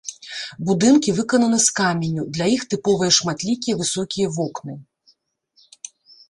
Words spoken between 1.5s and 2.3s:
з каменю,